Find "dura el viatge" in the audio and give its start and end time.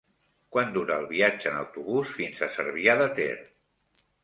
0.77-1.51